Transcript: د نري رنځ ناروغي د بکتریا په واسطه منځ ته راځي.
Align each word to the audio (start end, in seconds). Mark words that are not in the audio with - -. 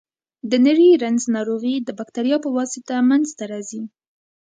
د 0.49 0.51
نري 0.65 0.89
رنځ 1.03 1.21
ناروغي 1.35 1.75
د 1.81 1.89
بکتریا 1.99 2.37
په 2.43 2.49
واسطه 2.57 2.95
منځ 3.09 3.27
ته 3.37 3.43
راځي. 3.51 3.81